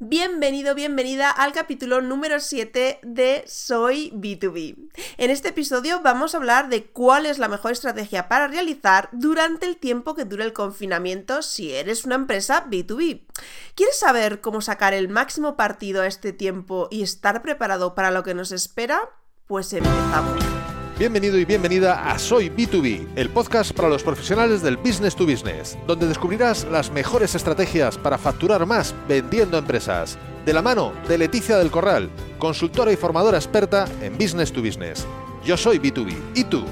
Bienvenido, 0.00 0.74
bienvenida 0.74 1.30
al 1.30 1.52
capítulo 1.52 2.00
número 2.00 2.40
7 2.40 2.98
de 3.04 3.44
Soy 3.46 4.10
B2B. 4.10 4.90
En 5.18 5.30
este 5.30 5.50
episodio 5.50 6.00
vamos 6.02 6.34
a 6.34 6.38
hablar 6.38 6.68
de 6.68 6.86
cuál 6.86 7.26
es 7.26 7.38
la 7.38 7.46
mejor 7.46 7.70
estrategia 7.70 8.28
para 8.28 8.48
realizar 8.48 9.08
durante 9.12 9.66
el 9.66 9.76
tiempo 9.76 10.16
que 10.16 10.24
dure 10.24 10.42
el 10.44 10.52
confinamiento 10.52 11.42
si 11.42 11.72
eres 11.72 12.04
una 12.04 12.16
empresa 12.16 12.66
B2B. 12.68 13.22
¿Quieres 13.76 13.96
saber 13.96 14.40
cómo 14.40 14.62
sacar 14.62 14.94
el 14.94 15.08
máximo 15.08 15.56
partido 15.56 16.02
a 16.02 16.08
este 16.08 16.32
tiempo 16.32 16.88
y 16.90 17.04
estar 17.04 17.40
preparado 17.40 17.94
para 17.94 18.10
lo 18.10 18.24
que 18.24 18.34
nos 18.34 18.50
espera? 18.50 19.00
Pues 19.46 19.72
empezamos. 19.72 20.73
Bienvenido 20.96 21.36
y 21.38 21.44
bienvenida 21.44 22.08
a 22.08 22.16
Soy 22.20 22.50
B2B, 22.50 23.08
el 23.16 23.28
podcast 23.28 23.72
para 23.72 23.88
los 23.88 24.04
profesionales 24.04 24.62
del 24.62 24.76
business 24.76 25.16
to 25.16 25.26
business, 25.26 25.76
donde 25.88 26.06
descubrirás 26.06 26.62
las 26.70 26.92
mejores 26.92 27.34
estrategias 27.34 27.98
para 27.98 28.16
facturar 28.16 28.64
más 28.64 28.94
vendiendo 29.08 29.58
empresas. 29.58 30.16
De 30.46 30.52
la 30.52 30.62
mano 30.62 30.92
de 31.08 31.18
Leticia 31.18 31.56
del 31.56 31.72
Corral, 31.72 32.10
consultora 32.38 32.92
y 32.92 32.96
formadora 32.96 33.38
experta 33.38 33.88
en 34.02 34.16
business 34.16 34.52
to 34.52 34.62
business. 34.62 35.04
Yo 35.44 35.56
soy 35.56 35.80
B2B. 35.80 36.16
¿Y 36.36 36.44
tú? 36.44 36.64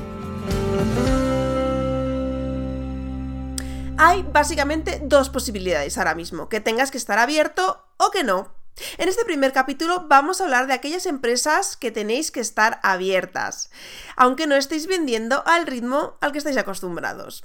Hay 3.98 4.22
básicamente 4.22 5.00
dos 5.02 5.30
posibilidades 5.30 5.98
ahora 5.98 6.14
mismo, 6.14 6.48
que 6.48 6.60
tengas 6.60 6.92
que 6.92 6.98
estar 6.98 7.18
abierto 7.18 7.84
o 7.96 8.12
que 8.12 8.22
no. 8.22 8.61
En 8.98 9.08
este 9.08 9.24
primer 9.24 9.52
capítulo 9.52 10.06
vamos 10.08 10.40
a 10.40 10.44
hablar 10.44 10.66
de 10.66 10.72
aquellas 10.72 11.06
empresas 11.06 11.76
que 11.76 11.90
tenéis 11.90 12.30
que 12.30 12.40
estar 12.40 12.80
abiertas, 12.82 13.70
aunque 14.16 14.46
no 14.46 14.56
estéis 14.56 14.86
vendiendo 14.86 15.42
al 15.46 15.66
ritmo 15.66 16.16
al 16.20 16.32
que 16.32 16.38
estáis 16.38 16.56
acostumbrados. 16.56 17.44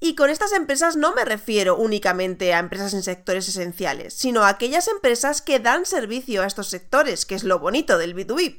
Y 0.00 0.14
con 0.14 0.30
estas 0.30 0.52
empresas 0.52 0.96
no 0.96 1.12
me 1.14 1.24
refiero 1.24 1.76
únicamente 1.76 2.54
a 2.54 2.60
empresas 2.60 2.94
en 2.94 3.02
sectores 3.02 3.48
esenciales, 3.48 4.14
sino 4.14 4.44
a 4.44 4.48
aquellas 4.48 4.86
empresas 4.86 5.42
que 5.42 5.58
dan 5.58 5.86
servicio 5.86 6.42
a 6.42 6.46
estos 6.46 6.68
sectores, 6.68 7.26
que 7.26 7.34
es 7.34 7.42
lo 7.42 7.58
bonito 7.58 7.98
del 7.98 8.14
B2B, 8.14 8.58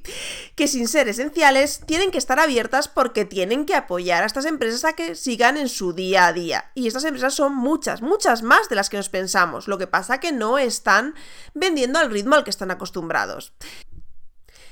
que 0.55 0.67
sin 0.67 0.87
ser 0.89 1.07
esenciales 1.07 1.81
tienen 1.85 2.11
que 2.11 2.17
estar 2.17 2.39
abiertas 2.39 2.89
porque 2.89 3.23
tienen 3.23 3.65
que 3.65 3.75
apoyar 3.75 4.23
a 4.23 4.25
estas 4.25 4.45
empresas 4.45 4.83
a 4.83 4.93
que 4.93 5.15
sigan 5.15 5.55
en 5.55 5.69
su 5.69 5.93
día 5.93 6.27
a 6.27 6.33
día. 6.33 6.71
Y 6.75 6.87
estas 6.87 7.05
empresas 7.05 7.33
son 7.33 7.55
muchas, 7.55 8.01
muchas 8.01 8.43
más 8.43 8.67
de 8.67 8.75
las 8.75 8.89
que 8.89 8.97
nos 8.97 9.09
pensamos, 9.09 9.67
lo 9.69 9.77
que 9.77 9.87
pasa 9.87 10.19
que 10.19 10.33
no 10.33 10.57
están 10.57 11.15
vendiendo 11.53 11.99
al 11.99 12.11
ritmo 12.11 12.35
al 12.35 12.43
que 12.43 12.49
están 12.49 12.71
acostumbrados. 12.71 13.53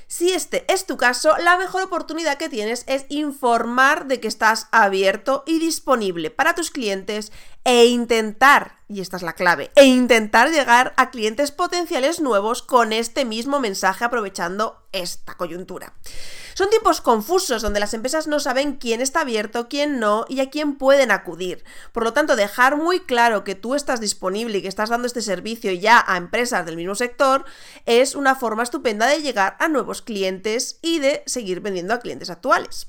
Si 0.08 0.32
este 0.32 0.64
es 0.72 0.86
tu 0.86 0.96
caso, 0.96 1.36
la 1.36 1.58
mejor 1.58 1.82
oportunidad 1.82 2.38
que 2.38 2.48
tienes 2.48 2.84
es 2.86 3.04
informar 3.10 4.06
de 4.06 4.20
que 4.20 4.28
estás 4.28 4.66
abierto 4.72 5.44
y 5.46 5.58
disponible 5.58 6.30
para 6.30 6.54
tus 6.54 6.70
clientes 6.70 7.30
e 7.68 7.84
intentar, 7.84 8.78
y 8.88 9.02
esta 9.02 9.18
es 9.18 9.22
la 9.22 9.34
clave, 9.34 9.70
e 9.74 9.84
intentar 9.84 10.50
llegar 10.50 10.94
a 10.96 11.10
clientes 11.10 11.50
potenciales 11.52 12.18
nuevos 12.18 12.62
con 12.62 12.94
este 12.94 13.26
mismo 13.26 13.60
mensaje 13.60 14.06
aprovechando 14.06 14.88
esta 14.92 15.36
coyuntura. 15.36 15.92
Son 16.54 16.70
tiempos 16.70 17.02
confusos 17.02 17.60
donde 17.60 17.78
las 17.78 17.92
empresas 17.92 18.26
no 18.26 18.40
saben 18.40 18.76
quién 18.76 19.02
está 19.02 19.20
abierto, 19.20 19.68
quién 19.68 20.00
no 20.00 20.24
y 20.30 20.40
a 20.40 20.48
quién 20.48 20.78
pueden 20.78 21.10
acudir. 21.10 21.62
Por 21.92 22.04
lo 22.04 22.14
tanto, 22.14 22.36
dejar 22.36 22.78
muy 22.78 23.00
claro 23.00 23.44
que 23.44 23.54
tú 23.54 23.74
estás 23.74 24.00
disponible 24.00 24.56
y 24.56 24.62
que 24.62 24.68
estás 24.68 24.88
dando 24.88 25.06
este 25.06 25.20
servicio 25.20 25.70
ya 25.70 26.02
a 26.08 26.16
empresas 26.16 26.64
del 26.64 26.76
mismo 26.76 26.94
sector 26.94 27.44
es 27.84 28.14
una 28.14 28.34
forma 28.34 28.62
estupenda 28.62 29.06
de 29.06 29.20
llegar 29.20 29.58
a 29.60 29.68
nuevos 29.68 30.00
clientes 30.00 30.78
y 30.80 31.00
de 31.00 31.22
seguir 31.26 31.60
vendiendo 31.60 31.92
a 31.92 32.00
clientes 32.00 32.30
actuales. 32.30 32.86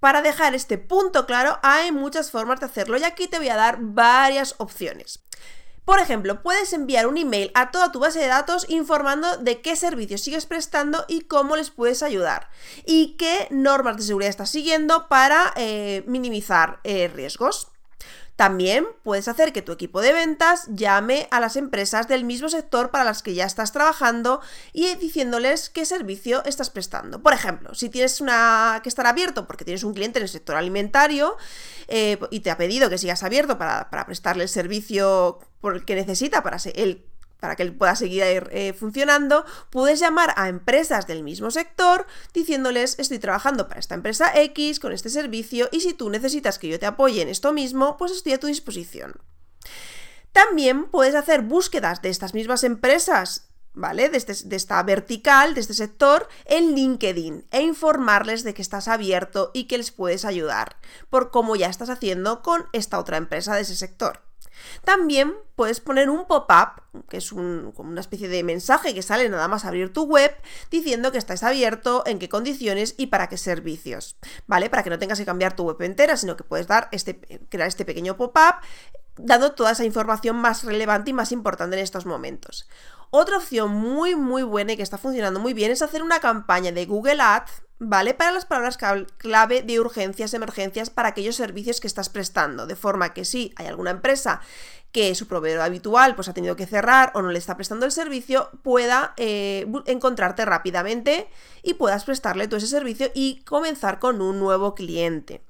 Para 0.00 0.22
dejar 0.22 0.54
este 0.54 0.78
punto 0.78 1.26
claro, 1.26 1.58
hay 1.62 1.92
muchas 1.92 2.30
formas 2.30 2.58
de 2.60 2.66
hacerlo 2.66 2.98
y 2.98 3.04
aquí 3.04 3.28
te 3.28 3.38
voy 3.38 3.50
a 3.50 3.56
dar 3.56 3.78
varias 3.80 4.54
opciones. 4.58 5.22
Por 5.84 5.98
ejemplo, 5.98 6.42
puedes 6.42 6.72
enviar 6.72 7.06
un 7.06 7.18
email 7.18 7.50
a 7.54 7.70
toda 7.70 7.92
tu 7.92 8.00
base 8.00 8.20
de 8.20 8.26
datos 8.26 8.64
informando 8.68 9.36
de 9.38 9.60
qué 9.60 9.76
servicios 9.76 10.20
sigues 10.20 10.46
prestando 10.46 11.04
y 11.08 11.22
cómo 11.22 11.56
les 11.56 11.70
puedes 11.70 12.02
ayudar 12.02 12.48
y 12.86 13.16
qué 13.16 13.48
normas 13.50 13.96
de 13.96 14.04
seguridad 14.04 14.30
estás 14.30 14.50
siguiendo 14.50 15.08
para 15.08 15.52
eh, 15.56 16.04
minimizar 16.06 16.80
eh, 16.84 17.08
riesgos. 17.08 17.68
También 18.40 18.86
puedes 19.02 19.28
hacer 19.28 19.52
que 19.52 19.60
tu 19.60 19.70
equipo 19.70 20.00
de 20.00 20.14
ventas 20.14 20.66
llame 20.70 21.28
a 21.30 21.40
las 21.40 21.56
empresas 21.56 22.08
del 22.08 22.24
mismo 22.24 22.48
sector 22.48 22.90
para 22.90 23.04
las 23.04 23.22
que 23.22 23.34
ya 23.34 23.44
estás 23.44 23.70
trabajando 23.70 24.40
y 24.72 24.94
diciéndoles 24.94 25.68
qué 25.68 25.84
servicio 25.84 26.42
estás 26.46 26.70
prestando. 26.70 27.22
Por 27.22 27.34
ejemplo, 27.34 27.74
si 27.74 27.90
tienes 27.90 28.18
una 28.22 28.80
que 28.82 28.88
estar 28.88 29.06
abierto 29.06 29.46
porque 29.46 29.66
tienes 29.66 29.84
un 29.84 29.92
cliente 29.92 30.20
en 30.20 30.22
el 30.22 30.30
sector 30.30 30.56
alimentario 30.56 31.36
eh, 31.88 32.18
y 32.30 32.40
te 32.40 32.50
ha 32.50 32.56
pedido 32.56 32.88
que 32.88 32.96
sigas 32.96 33.22
abierto 33.24 33.58
para, 33.58 33.90
para 33.90 34.06
prestarle 34.06 34.44
el 34.44 34.48
servicio 34.48 35.38
que 35.84 35.94
necesita 35.94 36.42
para 36.42 36.56
el 36.76 37.09
para 37.40 37.56
que 37.56 37.62
él 37.62 37.74
pueda 37.74 37.96
seguir 37.96 38.48
eh, 38.52 38.72
funcionando, 38.72 39.44
puedes 39.70 39.98
llamar 39.98 40.34
a 40.36 40.48
empresas 40.48 41.06
del 41.06 41.22
mismo 41.22 41.50
sector 41.50 42.06
diciéndoles 42.32 42.98
estoy 42.98 43.18
trabajando 43.18 43.66
para 43.68 43.80
esta 43.80 43.94
empresa 43.94 44.30
X 44.34 44.78
con 44.78 44.92
este 44.92 45.08
servicio 45.08 45.68
y 45.72 45.80
si 45.80 45.94
tú 45.94 46.10
necesitas 46.10 46.58
que 46.58 46.68
yo 46.68 46.78
te 46.78 46.86
apoye 46.86 47.22
en 47.22 47.28
esto 47.28 47.52
mismo, 47.52 47.96
pues 47.96 48.12
estoy 48.12 48.34
a 48.34 48.40
tu 48.40 48.46
disposición. 48.46 49.14
También 50.32 50.84
puedes 50.84 51.14
hacer 51.14 51.42
búsquedas 51.42 52.02
de 52.02 52.10
estas 52.10 52.34
mismas 52.34 52.62
empresas 52.62 53.50
¿vale? 53.72 54.08
De, 54.08 54.16
este, 54.16 54.34
de, 54.44 54.56
esta 54.56 54.82
vertical, 54.82 55.54
de 55.54 55.60
este 55.60 55.74
sector, 55.74 56.28
en 56.44 56.74
LinkedIn 56.74 57.46
e 57.50 57.62
informarles 57.62 58.42
de 58.44 58.54
que 58.54 58.62
estás 58.62 58.88
abierto 58.88 59.50
y 59.54 59.64
que 59.64 59.78
les 59.78 59.90
puedes 59.90 60.24
ayudar, 60.24 60.76
por 61.08 61.30
cómo 61.30 61.56
ya 61.56 61.68
estás 61.68 61.90
haciendo 61.90 62.42
con 62.42 62.66
esta 62.72 62.98
otra 62.98 63.16
empresa 63.16 63.54
de 63.54 63.62
ese 63.62 63.76
sector. 63.76 64.29
También 64.84 65.34
puedes 65.56 65.80
poner 65.80 66.10
un 66.10 66.26
pop-up, 66.26 66.82
que 67.08 67.18
es 67.18 67.32
un, 67.32 67.72
como 67.72 67.90
una 67.90 68.00
especie 68.00 68.28
de 68.28 68.42
mensaje 68.42 68.94
que 68.94 69.02
sale 69.02 69.28
nada 69.28 69.48
más 69.48 69.64
abrir 69.64 69.92
tu 69.92 70.04
web, 70.04 70.34
diciendo 70.70 71.12
que 71.12 71.18
estás 71.18 71.42
abierto, 71.42 72.02
en 72.06 72.18
qué 72.18 72.28
condiciones 72.28 72.94
y 72.96 73.06
para 73.06 73.28
qué 73.28 73.36
servicios, 73.36 74.16
¿vale? 74.46 74.70
Para 74.70 74.82
que 74.82 74.90
no 74.90 74.98
tengas 74.98 75.18
que 75.18 75.26
cambiar 75.26 75.56
tu 75.56 75.64
web 75.64 75.80
entera, 75.82 76.16
sino 76.16 76.36
que 76.36 76.44
puedes 76.44 76.66
dar 76.66 76.88
este, 76.92 77.20
crear 77.48 77.68
este 77.68 77.84
pequeño 77.84 78.16
pop-up 78.16 78.56
dando 79.16 79.52
toda 79.52 79.72
esa 79.72 79.84
información 79.84 80.36
más 80.36 80.64
relevante 80.64 81.10
y 81.10 81.14
más 81.14 81.32
importante 81.32 81.76
en 81.76 81.82
estos 81.82 82.06
momentos. 82.06 82.68
Otra 83.10 83.38
opción 83.38 83.72
muy 83.72 84.14
muy 84.14 84.42
buena 84.42 84.72
y 84.72 84.76
que 84.76 84.82
está 84.82 84.98
funcionando 84.98 85.40
muy 85.40 85.52
bien 85.52 85.70
es 85.70 85.82
hacer 85.82 86.02
una 86.02 86.20
campaña 86.20 86.72
de 86.72 86.86
Google 86.86 87.20
Ads, 87.20 87.62
¿vale? 87.80 88.14
Para 88.14 88.30
las 88.30 88.44
palabras 88.44 88.78
clave 89.16 89.62
de 89.62 89.80
urgencias, 89.80 90.34
emergencias 90.34 90.90
para 90.90 91.08
aquellos 91.08 91.34
servicios 91.34 91.80
que 91.80 91.88
estás 91.88 92.08
prestando. 92.08 92.66
De 92.66 92.76
forma 92.76 93.12
que 93.12 93.24
si 93.24 93.52
hay 93.56 93.66
alguna 93.66 93.90
empresa 93.90 94.40
que 94.92 95.14
su 95.14 95.26
proveedor 95.26 95.62
habitual 95.62 96.14
pues 96.14 96.28
ha 96.28 96.34
tenido 96.34 96.56
que 96.56 96.66
cerrar 96.66 97.10
o 97.14 97.22
no 97.22 97.30
le 97.30 97.38
está 97.38 97.56
prestando 97.56 97.86
el 97.86 97.92
servicio, 97.92 98.50
pueda 98.62 99.14
eh, 99.16 99.66
encontrarte 99.86 100.44
rápidamente 100.44 101.28
y 101.62 101.74
puedas 101.74 102.04
prestarle 102.04 102.46
todo 102.46 102.58
ese 102.58 102.66
servicio 102.66 103.10
y 103.14 103.42
comenzar 103.44 103.98
con 103.98 104.20
un 104.20 104.38
nuevo 104.38 104.74
cliente. 104.74 105.42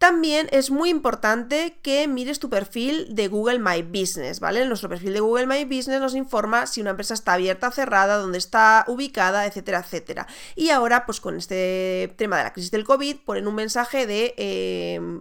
También 0.00 0.48
es 0.50 0.70
muy 0.70 0.88
importante 0.88 1.76
que 1.82 2.08
mires 2.08 2.38
tu 2.38 2.48
perfil 2.48 3.14
de 3.14 3.28
Google 3.28 3.58
My 3.58 3.82
Business, 3.82 4.40
¿vale? 4.40 4.64
Nuestro 4.64 4.88
perfil 4.88 5.12
de 5.12 5.20
Google 5.20 5.46
My 5.46 5.64
Business 5.66 6.00
nos 6.00 6.14
informa 6.14 6.66
si 6.66 6.80
una 6.80 6.92
empresa 6.92 7.12
está 7.12 7.34
abierta, 7.34 7.70
cerrada, 7.70 8.16
dónde 8.16 8.38
está 8.38 8.86
ubicada, 8.88 9.44
etcétera, 9.44 9.80
etcétera. 9.80 10.26
Y 10.56 10.70
ahora, 10.70 11.04
pues 11.04 11.20
con 11.20 11.36
este 11.36 12.14
tema 12.16 12.38
de 12.38 12.44
la 12.44 12.54
crisis 12.54 12.70
del 12.70 12.84
COVID, 12.84 13.18
ponen 13.26 13.46
un 13.46 13.54
mensaje 13.54 14.06
de 14.06 14.32
em, 14.38 15.20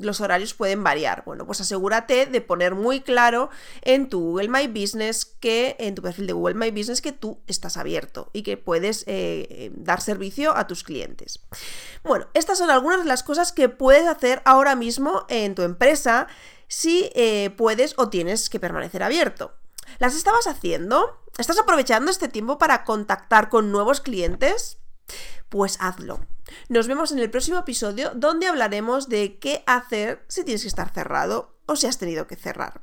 los 0.00 0.22
horarios 0.22 0.54
pueden 0.54 0.82
variar. 0.82 1.22
Bueno, 1.26 1.44
pues 1.44 1.60
asegúrate 1.60 2.24
de 2.24 2.40
poner 2.40 2.74
muy 2.74 3.02
claro 3.02 3.50
en 3.82 4.08
tu 4.08 4.20
Google 4.20 4.48
My 4.48 4.66
Business 4.66 5.26
que, 5.26 5.76
en 5.78 5.94
tu 5.94 6.00
perfil 6.00 6.26
de 6.26 6.32
Google 6.32 6.54
My 6.54 6.70
Business, 6.70 7.02
que 7.02 7.12
tú 7.12 7.38
estás 7.46 7.76
abierto 7.76 8.30
y 8.32 8.44
que 8.44 8.56
puedes 8.56 9.04
eh, 9.08 9.70
dar 9.74 10.00
servicio 10.00 10.56
a 10.56 10.66
tus 10.66 10.84
clientes. 10.84 11.38
Bueno, 12.06 12.28
estas 12.34 12.58
son 12.58 12.70
algunas 12.70 13.00
de 13.00 13.06
las 13.06 13.24
cosas 13.24 13.50
que 13.50 13.68
puedes 13.68 14.06
hacer 14.06 14.40
ahora 14.44 14.76
mismo 14.76 15.26
en 15.28 15.56
tu 15.56 15.62
empresa 15.62 16.28
si 16.68 17.10
eh, 17.16 17.50
puedes 17.56 17.94
o 17.96 18.10
tienes 18.10 18.48
que 18.48 18.60
permanecer 18.60 19.02
abierto. 19.02 19.54
¿Las 19.98 20.14
estabas 20.14 20.46
haciendo? 20.46 21.20
¿Estás 21.36 21.58
aprovechando 21.58 22.12
este 22.12 22.28
tiempo 22.28 22.58
para 22.58 22.84
contactar 22.84 23.48
con 23.48 23.72
nuevos 23.72 24.00
clientes? 24.00 24.78
Pues 25.48 25.78
hazlo. 25.80 26.20
Nos 26.68 26.86
vemos 26.86 27.10
en 27.10 27.18
el 27.18 27.28
próximo 27.28 27.58
episodio 27.58 28.12
donde 28.14 28.46
hablaremos 28.46 29.08
de 29.08 29.40
qué 29.40 29.64
hacer 29.66 30.24
si 30.28 30.44
tienes 30.44 30.62
que 30.62 30.68
estar 30.68 30.92
cerrado 30.92 31.58
o 31.66 31.74
si 31.74 31.88
has 31.88 31.98
tenido 31.98 32.28
que 32.28 32.36
cerrar. 32.36 32.82